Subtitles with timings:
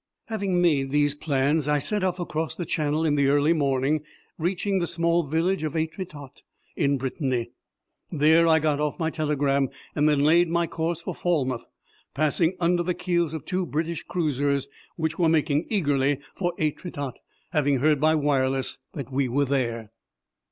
[0.29, 4.01] Having made these plans, I set off across the Channel in the early morning,
[4.39, 6.41] reaching the small village of Etretat,
[6.75, 7.51] in Brittany.
[8.11, 11.65] There I got off my telegram and then laid my course for Falmouth,
[12.15, 17.17] passing under the keels of two British cruisers which were making eagerly for Etretat,
[17.51, 19.91] having heard by wireless that we were there.